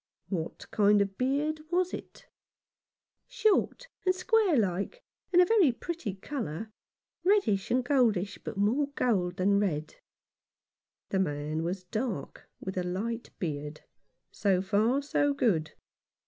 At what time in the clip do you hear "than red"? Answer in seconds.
9.37-9.97